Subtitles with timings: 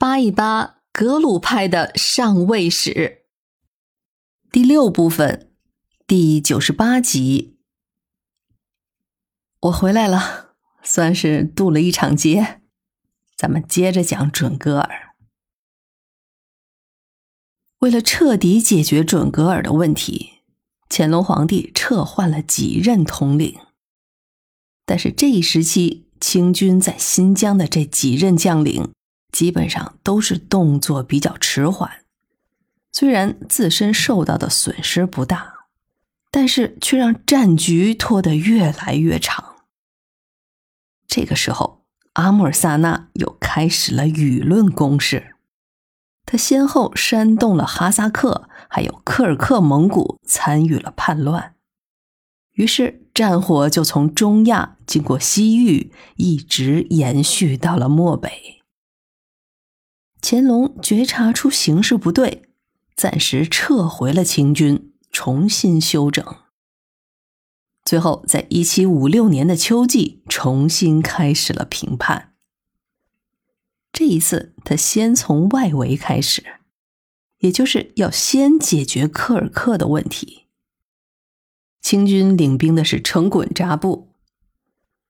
[0.00, 3.24] 扒一扒格鲁派的上位史，
[4.52, 5.50] 第六部分，
[6.06, 7.58] 第九十八集。
[9.62, 12.60] 我回来了，算是渡了一场劫。
[13.36, 15.16] 咱们接着讲准格尔。
[17.80, 20.42] 为了彻底解决准格尔的问题，
[20.88, 23.58] 乾隆皇帝撤换了几任统领。
[24.86, 28.92] 但是这一时期，清军在新疆的这几任将领。
[29.30, 32.04] 基本上都是动作比较迟缓，
[32.92, 35.66] 虽然自身受到的损失不大，
[36.30, 39.56] 但是却让战局拖得越来越长。
[41.06, 45.36] 这个时候，阿穆尔萨纳又开始了舆论攻势，
[46.26, 51.54] 他先后煽动了哈萨克还有柯尔克蒙古参与了叛乱，
[52.52, 58.57] 于是战火就从中亚经过西域，一直延续到了漠北。
[60.20, 62.42] 乾隆觉察出形势不对，
[62.96, 66.24] 暂时撤回了清军，重新休整。
[67.84, 72.34] 最后，在一七五六年的秋季，重新开始了平叛。
[73.92, 76.44] 这一次，他先从外围开始，
[77.38, 80.48] 也就是要先解决科尔克的问题。
[81.80, 84.12] 清军领兵的是成衮扎布，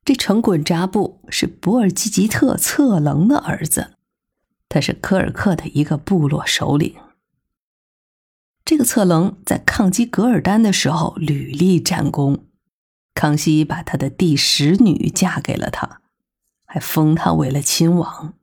[0.05, 3.98] 这成衮扎布是博尔济吉特策棱的儿子。
[4.69, 6.95] 他是科尔克的一个部落首领。
[8.65, 12.45] 这个策棱在抗击噶尔丹的时候屡立战功，
[13.15, 16.03] 康熙把他的第十女嫁给了他，
[16.67, 18.35] 还封他为了亲王。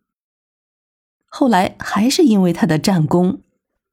[1.28, 3.42] 后来还是因为他的战功，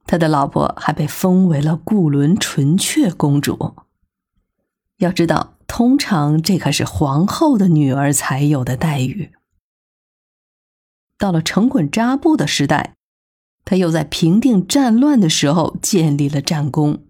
[0.07, 3.75] 他的老婆还被封为了固伦纯雀公主。
[4.99, 9.33] 要知道，通常这可是皇后的女儿才有的待遇。
[11.23, 12.97] 到了成衮扎布的时代，
[13.65, 17.05] 他又在平定战乱的时候建立了战功。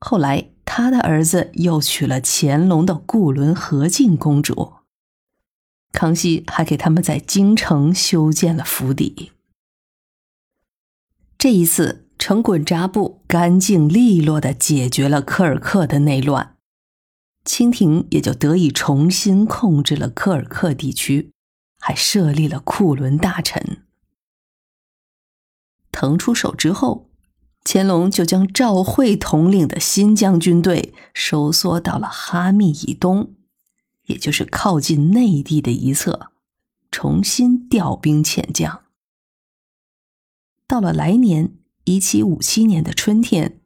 [0.00, 4.72] 后来，他的儿子又娶了乾隆的固伦和敬公主。
[5.92, 9.30] 康熙还给他们在京城修建了府邸。
[11.38, 16.56] 这一次，成衮扎布干净利落的解决了科尔克的内乱，
[17.44, 21.30] 清廷也就得以重新控制了科尔克地区。
[21.86, 23.84] 还设立了库伦大臣。
[25.92, 27.08] 腾出手之后，
[27.62, 33.36] 乾隆就将赵惠统领的新疆军队收缩到了哈密以东，
[34.06, 36.32] 也就是靠近内地的一侧，
[36.90, 38.82] 重新调兵遣将。
[40.66, 41.52] 到了来年
[41.84, 43.60] 一七五七年的春天，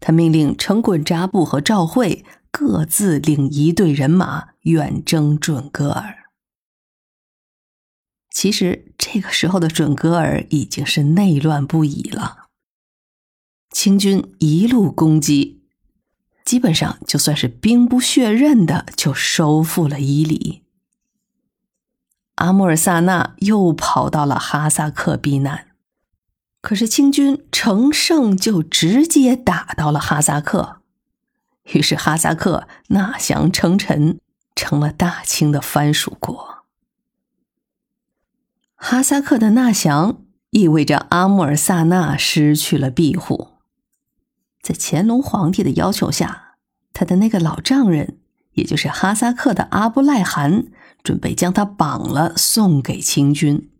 [0.00, 6.25] 他命令成衮扎布和赵惠各自领一队人马远征准噶尔。
[8.36, 12.48] 其实这个时候的准噶尔已经是内乱不已了。
[13.70, 15.62] 清军一路攻击，
[16.44, 20.62] 基本上就算是兵不血刃的就收复了伊犁。
[22.34, 25.68] 阿穆尔萨纳又跑到了哈萨克避难，
[26.60, 30.82] 可是清军乘胜就直接打到了哈萨克，
[31.72, 34.20] 于是哈萨克纳降称臣，
[34.54, 36.55] 成了大清的藩属国。
[38.88, 43.48] 哈萨克的纳降意味着阿穆尔萨纳失去了庇护，
[44.62, 46.54] 在乾隆皇帝的要求下，
[46.92, 48.20] 他的那个老丈人，
[48.52, 50.68] 也就是哈萨克的阿布赖汗，
[51.02, 53.72] 准备将他绑了送给清军。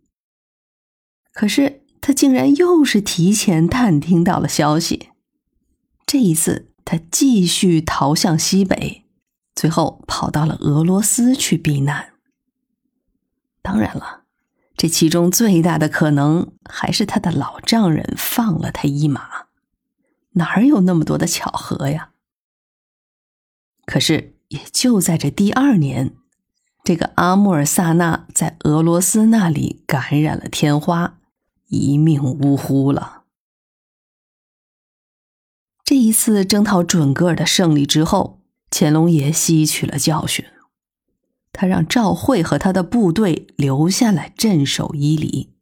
[1.31, 5.11] 可是他竟然又是提前探听到了消息，
[6.05, 9.05] 这一次他继续逃向西北，
[9.55, 12.09] 最后跑到了俄罗斯去避难。
[13.61, 14.25] 当然了。
[14.77, 19.47] 这其中最大的可能还是他的老丈人放了他一马，
[20.33, 22.11] 哪有那么多的巧合呀？
[23.85, 26.13] 可是也就在这第二年，
[26.83, 31.17] 这个阿穆尔萨纳在俄罗斯那里感染了天花，
[31.69, 33.23] 一命呜呼了。
[35.83, 40.45] 这一次征讨准噶尔的胜利之后，乾隆爷吸取了教训。
[41.57, 45.55] 他让赵惠和他的部队留下来镇守伊犁。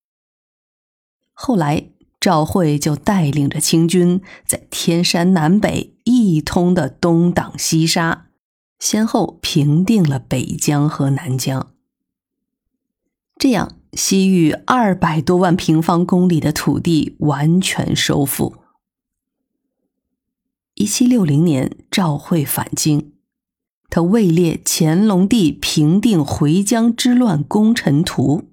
[1.32, 1.90] 后来，
[2.20, 8.28] 赵惠就带领着清军在天山南北一通的东挡西杀，
[8.78, 11.72] 先后平定了北疆和南疆。
[13.38, 18.58] 这样，西域二百多万平方公里的土地完全收复。
[20.74, 23.15] 一七六零年，赵惠返京。
[23.90, 28.50] 他位列乾隆帝平定回疆之乱功臣图，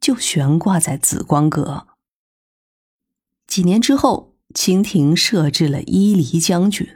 [0.00, 1.88] 就悬挂在紫光阁。
[3.46, 6.88] 几年之后，清廷设置了伊犁将军，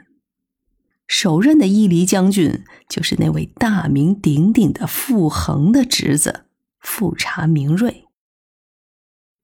[1.07, 6.45] 首任的伊犁将军就是那位大名鼎鼎的傅恒的侄子
[6.79, 8.05] 富察明瑞。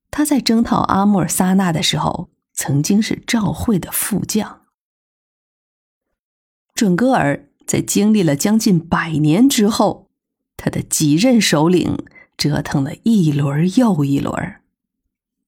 [0.09, 4.61] 他在征讨阿穆尔萨那的时候，曾经是赵会的副将。
[6.73, 10.10] 准噶尔在经历了将近百年之后，
[10.57, 11.98] 他的几任首领
[12.38, 14.36] 折腾了一轮又一轮，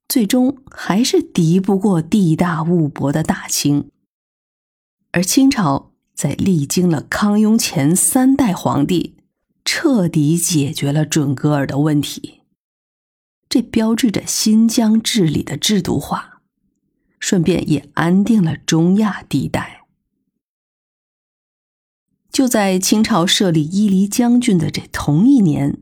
[0.08, 3.90] 最终还是敌不过地大物博的大清。
[5.12, 9.16] 而清朝在历经了康雍乾三代皇帝，
[9.64, 12.42] 彻底解决了准噶尔的问题。
[13.48, 16.42] 这标志着新疆治理的制度化，
[17.20, 19.85] 顺便也安定了中亚地带。
[22.36, 25.78] 就在清朝设立伊犁将军的这同一年，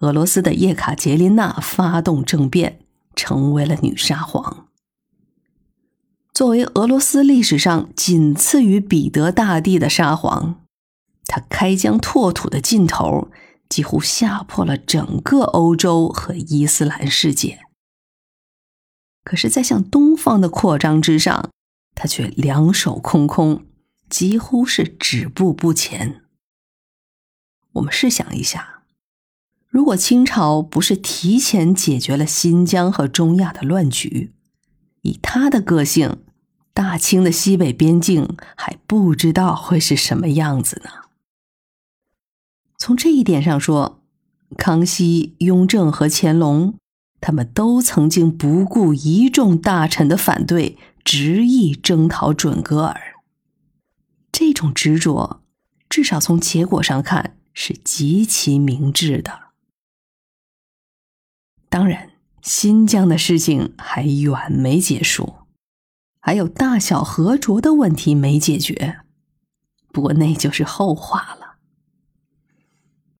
[0.00, 2.80] 俄罗斯的叶卡捷琳娜发动政变，
[3.14, 4.66] 成为了女沙皇。
[6.34, 10.64] 作为俄罗斯历史上仅次于彼得大帝的沙皇，
[11.28, 13.28] 她开疆拓土的劲头。
[13.68, 17.60] 几乎吓破了整个欧洲和伊斯兰世界。
[19.22, 21.48] 可是，在向东方的扩张之上，
[21.94, 23.64] 他却两手空空，
[24.12, 26.20] 几乎是止步不前。
[27.72, 28.82] 我们试想一下，
[29.66, 34.34] 如果清朝不是提前解决了新疆和中亚的乱局，
[35.00, 36.18] 以他的个性，
[36.74, 40.90] 大清的西北边境还不知道会是什么样子呢。
[42.76, 44.02] 从这一点上说，
[44.58, 46.74] 康熙、雍正和乾隆，
[47.18, 53.11] 他们都曾经不顾一众大臣的反对，执意征讨准噶尔。
[54.44, 55.40] 这种执着，
[55.88, 59.52] 至少从结果上看是极其明智的。
[61.68, 62.10] 当然，
[62.42, 65.34] 新疆的事情还远没结束，
[66.18, 69.02] 还有大小和卓的问题没解决，
[69.92, 71.41] 不过那就是后话了。